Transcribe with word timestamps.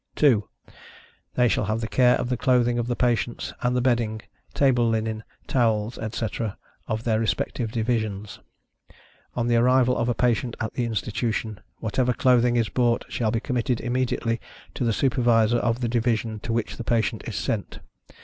2. 0.15 0.49
They 1.35 1.47
shall 1.47 1.65
have 1.65 1.79
the 1.79 1.87
care 1.87 2.15
of 2.15 2.27
the 2.29 2.35
clothing 2.35 2.79
of 2.79 2.87
the 2.87 2.95
patients, 2.95 3.53
and 3.61 3.75
the 3.75 3.81
bedding, 3.81 4.19
table 4.55 4.89
linen, 4.89 5.23
towels, 5.45 5.99
etc., 5.99 6.57
of 6.87 7.03
their 7.03 7.19
respective 7.19 7.71
divisions. 7.71 8.39
On 9.35 9.45
the 9.45 9.57
arrival 9.57 9.95
of 9.95 10.09
a 10.09 10.15
patient 10.15 10.55
at 10.59 10.73
the 10.73 10.85
Institution, 10.85 11.59
whatever 11.81 12.13
clothing 12.13 12.55
is 12.55 12.67
brought 12.69 13.05
shall 13.09 13.29
be 13.29 13.39
committed 13.39 13.79
immediately 13.79 14.41
to 14.73 14.83
the 14.83 14.91
Supervisor 14.91 15.57
of 15.57 15.81
the 15.81 15.87
division 15.87 16.39
to 16.39 16.51
which 16.51 16.77
the 16.77 16.83
patient 16.83 17.23
is 17.27 17.35
sent. 17.35 17.77